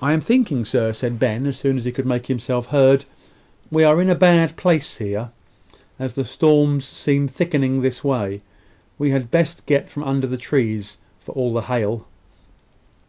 [0.00, 3.04] "I'm thinking, sir," said Ben, as soon as he could make himself heard,
[3.68, 5.30] "we are in a bad place here,
[5.98, 8.42] as the storm seems thickening this way.
[8.96, 12.06] We had best get from under the trees, for all the hail."